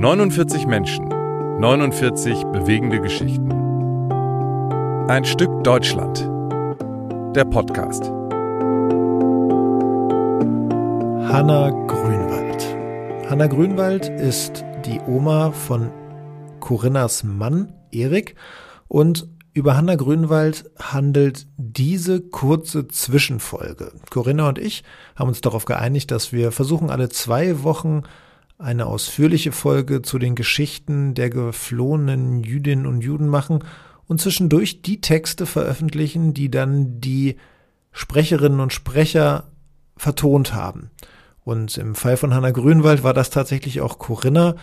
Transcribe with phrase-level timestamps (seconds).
[0.00, 3.50] Neunundvierzig Menschen, 49 bewegende Geschichten.
[5.08, 6.20] Ein Stück Deutschland.
[7.34, 8.04] Der Podcast.
[11.28, 12.76] Hanna Grünwald.
[13.28, 15.90] Hanna Grünwald ist die Oma von
[16.60, 18.36] Corinnas Mann, Erik,
[18.86, 19.28] und
[19.58, 23.92] über Hanna Grünwald handelt diese kurze Zwischenfolge.
[24.08, 24.84] Corinna und ich
[25.16, 28.04] haben uns darauf geeinigt, dass wir versuchen, alle zwei Wochen
[28.56, 33.64] eine ausführliche Folge zu den Geschichten der geflohenen Jüdinnen und Juden machen
[34.06, 37.36] und zwischendurch die Texte veröffentlichen, die dann die
[37.90, 39.48] Sprecherinnen und Sprecher
[39.96, 40.90] vertont haben.
[41.44, 44.54] Und im Fall von Hanna Grünwald war das tatsächlich auch Corinna.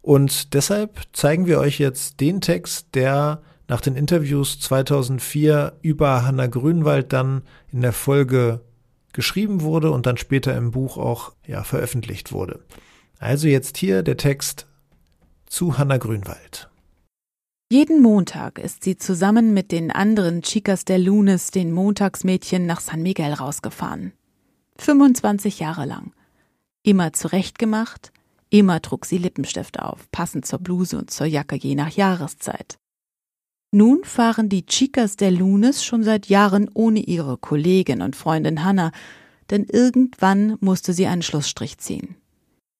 [0.00, 3.40] Und deshalb zeigen wir euch jetzt den Text, der
[3.72, 7.40] nach den Interviews 2004 über Hanna Grünwald dann
[7.72, 8.60] in der Folge
[9.14, 12.60] geschrieben wurde und dann später im Buch auch ja, veröffentlicht wurde.
[13.18, 14.66] Also jetzt hier der Text
[15.46, 16.68] zu Hanna Grünwald.
[17.70, 23.00] Jeden Montag ist sie zusammen mit den anderen Chicas der Lunes, den Montagsmädchen, nach San
[23.00, 24.12] Miguel rausgefahren.
[24.76, 26.12] 25 Jahre lang.
[26.82, 28.12] Immer zurechtgemacht,
[28.50, 32.76] immer trug sie Lippenstift auf, passend zur Bluse und zur Jacke je nach Jahreszeit.
[33.74, 38.92] Nun fahren die Chicas der Lunes schon seit Jahren ohne ihre Kollegin und Freundin Hannah,
[39.50, 42.16] denn irgendwann musste sie einen Schlussstrich ziehen.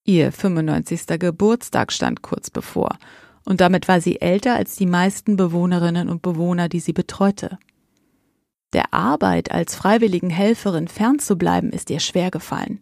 [0.04, 1.18] Ihr 95.
[1.18, 2.98] Geburtstag stand kurz bevor,
[3.44, 7.58] und damit war sie älter als die meisten Bewohnerinnen und Bewohner, die sie betreute.
[8.74, 12.80] Der Arbeit als freiwilligen Helferin fernzubleiben ist ihr schwer gefallen.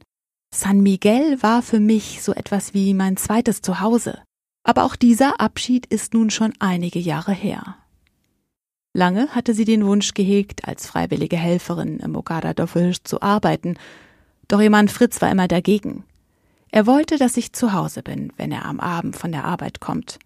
[0.53, 4.19] San Miguel war für mich so etwas wie mein zweites Zuhause.
[4.65, 7.77] Aber auch dieser Abschied ist nun schon einige Jahre her.
[8.93, 13.77] Lange hatte sie den Wunsch gehegt, als freiwillige Helferin im Ogadadorf zu arbeiten,
[14.49, 16.05] doch ihr Mann Fritz war immer dagegen.
[16.73, 20.19] Er wollte, dass ich zu Hause bin, wenn er am Abend von der Arbeit kommt.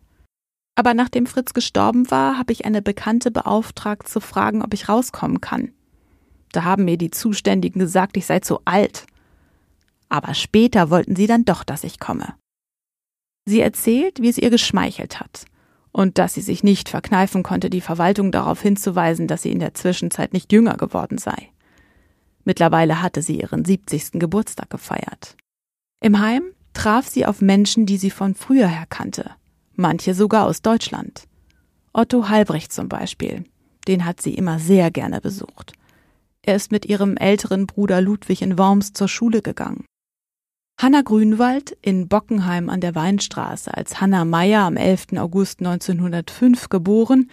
[0.76, 5.40] Aber nachdem Fritz gestorben war, habe ich eine Bekannte beauftragt, zu fragen, ob ich rauskommen
[5.40, 5.72] kann.
[6.52, 9.06] Da haben mir die Zuständigen gesagt, ich sei zu alt
[10.14, 12.34] aber später wollten sie dann doch, dass ich komme.
[13.46, 15.46] Sie erzählt, wie es ihr geschmeichelt hat
[15.94, 19.74] und dass sie sich nicht verkneifen konnte, die Verwaltung darauf hinzuweisen, dass sie in der
[19.74, 21.50] Zwischenzeit nicht jünger geworden sei.
[22.42, 24.18] Mittlerweile hatte sie ihren 70.
[24.18, 25.36] Geburtstag gefeiert.
[26.00, 26.42] Im Heim
[26.74, 29.30] traf sie auf Menschen, die sie von früher her kannte,
[29.76, 31.28] manche sogar aus Deutschland.
[31.92, 33.44] Otto Halbrecht zum Beispiel,
[33.86, 35.74] den hat sie immer sehr gerne besucht.
[36.42, 39.84] Er ist mit ihrem älteren Bruder Ludwig in Worms zur Schule gegangen.
[40.76, 45.16] Hanna Grünwald in Bockenheim an der Weinstraße als Hanna Meyer am 11.
[45.16, 47.30] August 1905 geboren,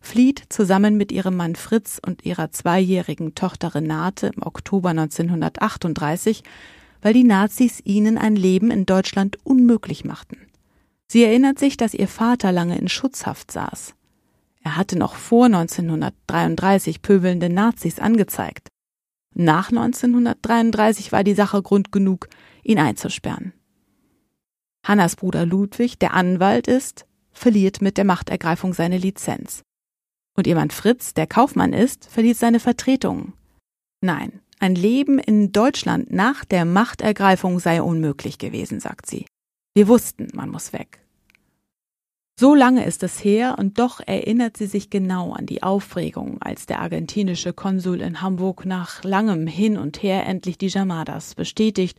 [0.00, 6.44] flieht zusammen mit ihrem Mann Fritz und ihrer zweijährigen Tochter Renate im Oktober 1938,
[7.02, 10.38] weil die Nazis ihnen ein Leben in Deutschland unmöglich machten.
[11.08, 13.94] Sie erinnert sich, dass ihr Vater lange in Schutzhaft saß.
[14.62, 18.68] Er hatte noch vor 1933 pöbelnde Nazis angezeigt.
[19.34, 22.28] Nach 1933 war die Sache Grund genug,
[22.62, 23.52] ihn einzusperren.
[24.84, 29.62] Hannas Bruder Ludwig, der Anwalt ist, verliert mit der Machtergreifung seine Lizenz.
[30.36, 33.32] Und ihr Mann Fritz, der Kaufmann ist, verliert seine Vertretung.
[34.00, 39.26] Nein, ein Leben in Deutschland nach der Machtergreifung sei unmöglich gewesen, sagt sie.
[39.74, 41.03] Wir wussten, man muss weg.
[42.38, 46.66] So lange ist es her und doch erinnert sie sich genau an die Aufregung, als
[46.66, 51.96] der argentinische Konsul in Hamburg nach langem Hin und Her endlich die Jamadas bestätigt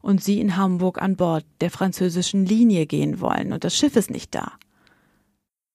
[0.00, 4.10] und sie in Hamburg an Bord der französischen Linie gehen wollen und das Schiff ist
[4.10, 4.52] nicht da.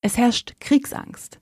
[0.01, 1.39] Es herrscht Kriegsangst.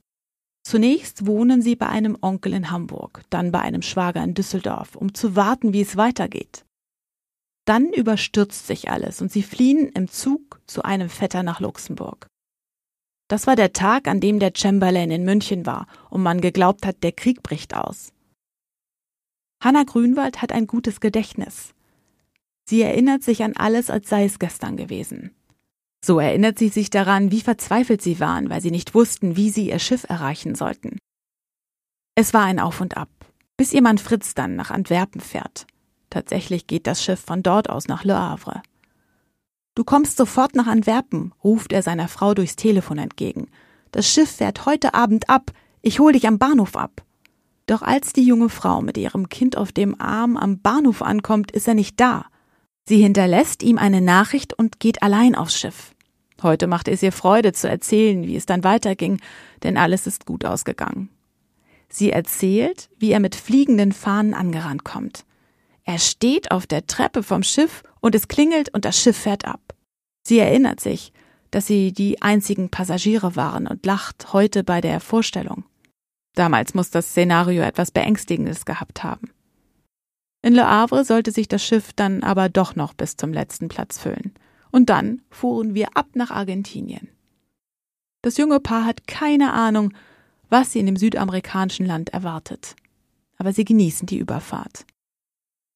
[0.63, 5.13] Zunächst wohnen sie bei einem Onkel in Hamburg, dann bei einem Schwager in Düsseldorf, um
[5.13, 6.65] zu warten, wie es weitergeht.
[7.63, 12.27] Dann überstürzt sich alles und sie fliehen im Zug zu einem Vetter nach Luxemburg.
[13.27, 17.03] Das war der Tag, an dem der Chamberlain in München war und man geglaubt hat,
[17.03, 18.13] der Krieg bricht aus.
[19.61, 21.73] Hanna Grünwald hat ein gutes Gedächtnis.
[22.69, 25.31] Sie erinnert sich an alles, als sei es gestern gewesen.
[26.05, 29.69] So erinnert sie sich daran, wie verzweifelt sie waren, weil sie nicht wussten, wie sie
[29.69, 30.99] ihr Schiff erreichen sollten.
[32.15, 33.09] Es war ein Auf und Ab,
[33.57, 35.65] bis ihr Mann Fritz dann nach Antwerpen fährt.
[36.09, 38.61] Tatsächlich geht das Schiff von dort aus nach Le Havre.
[39.77, 43.45] Du kommst sofort nach Antwerpen, ruft er seiner Frau durchs Telefon entgegen.
[43.91, 45.51] Das Schiff fährt heute Abend ab.
[45.83, 47.03] Ich hol dich am Bahnhof ab.
[47.67, 51.67] Doch als die junge Frau mit ihrem Kind auf dem Arm am Bahnhof ankommt, ist
[51.67, 52.25] er nicht da.
[52.89, 55.93] Sie hinterlässt ihm eine Nachricht und geht allein aufs Schiff.
[56.41, 59.19] Heute macht es ihr Freude zu erzählen, wie es dann weiterging,
[59.61, 61.09] denn alles ist gut ausgegangen.
[61.87, 65.26] Sie erzählt, wie er mit fliegenden Fahnen angerannt kommt.
[65.87, 69.73] Er steht auf der Treppe vom Schiff und es klingelt und das Schiff fährt ab.
[70.27, 71.13] Sie erinnert sich,
[71.49, 75.63] dass sie die einzigen Passagiere waren und lacht heute bei der Vorstellung.
[76.35, 79.31] Damals muss das Szenario etwas Beängstigendes gehabt haben.
[80.41, 83.97] In Le Havre sollte sich das Schiff dann aber doch noch bis zum letzten Platz
[83.97, 84.33] füllen.
[84.71, 87.07] Und dann fuhren wir ab nach Argentinien.
[88.21, 89.93] Das junge Paar hat keine Ahnung,
[90.49, 92.75] was sie in dem südamerikanischen Land erwartet.
[93.37, 94.85] Aber sie genießen die Überfahrt.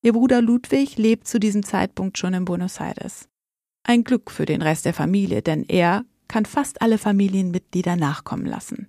[0.03, 3.27] Ihr Bruder Ludwig lebt zu diesem Zeitpunkt schon in Buenos Aires.
[3.83, 8.87] Ein Glück für den Rest der Familie, denn er kann fast alle Familienmitglieder nachkommen lassen.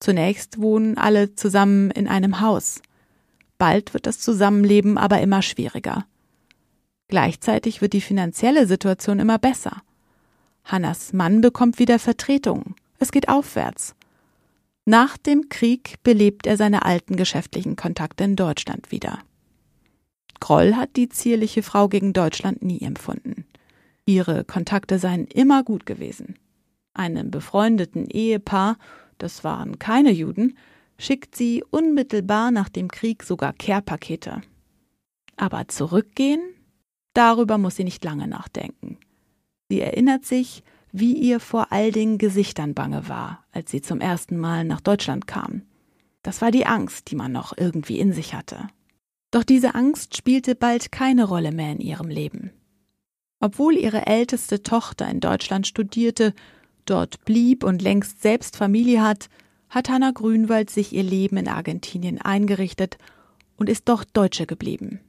[0.00, 2.80] Zunächst wohnen alle zusammen in einem Haus.
[3.58, 6.06] Bald wird das Zusammenleben aber immer schwieriger.
[7.08, 9.82] Gleichzeitig wird die finanzielle Situation immer besser.
[10.64, 12.74] Hannas Mann bekommt wieder Vertretung.
[12.98, 13.94] Es geht aufwärts.
[14.84, 19.20] Nach dem Krieg belebt er seine alten geschäftlichen Kontakte in Deutschland wieder.
[20.40, 23.46] Groll hat die zierliche Frau gegen Deutschland nie empfunden.
[24.04, 26.38] Ihre Kontakte seien immer gut gewesen.
[26.94, 28.78] Einem befreundeten Ehepaar,
[29.18, 30.56] das waren keine Juden,
[30.98, 34.42] schickt sie unmittelbar nach dem Krieg sogar Care-Pakete.
[35.36, 36.40] Aber zurückgehen?
[37.14, 38.98] Darüber muss sie nicht lange nachdenken.
[39.68, 40.62] Sie erinnert sich,
[40.92, 45.26] wie ihr vor all den Gesichtern bange war, als sie zum ersten Mal nach Deutschland
[45.26, 45.62] kam.
[46.22, 48.68] Das war die Angst, die man noch irgendwie in sich hatte.
[49.30, 52.52] Doch diese Angst spielte bald keine Rolle mehr in ihrem Leben.
[53.40, 56.34] Obwohl ihre älteste Tochter in Deutschland studierte,
[56.84, 59.28] dort blieb und längst selbst Familie hat,
[59.68, 62.98] hat Hanna Grünwald sich ihr Leben in Argentinien eingerichtet
[63.56, 65.00] und ist dort Deutsche geblieben.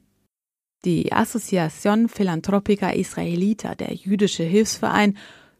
[0.84, 5.16] Die Associación Philanthropica Israelita, der jüdische Hilfsverein,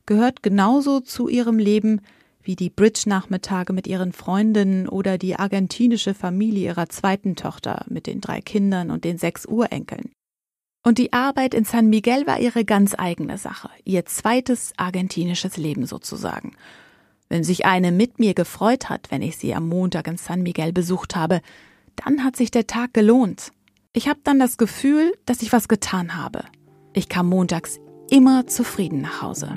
[0.06, 2.00] gehört genauso zu ihrem Leben
[2.48, 8.22] wie die Bridge-Nachmittage mit ihren Freundinnen oder die argentinische Familie ihrer zweiten Tochter mit den
[8.22, 10.12] drei Kindern und den sechs Urenkeln.
[10.82, 15.84] Und die Arbeit in San Miguel war ihre ganz eigene Sache, ihr zweites argentinisches Leben
[15.84, 16.52] sozusagen.
[17.28, 20.72] Wenn sich eine mit mir gefreut hat, wenn ich sie am Montag in San Miguel
[20.72, 21.42] besucht habe,
[21.96, 23.52] dann hat sich der Tag gelohnt.
[23.92, 26.44] Ich habe dann das Gefühl, dass ich was getan habe.
[26.94, 27.78] Ich kam montags
[28.08, 29.52] immer zufrieden nach Hause.